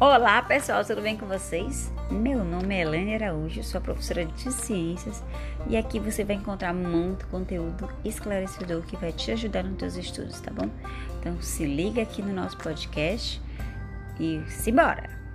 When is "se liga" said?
11.42-12.00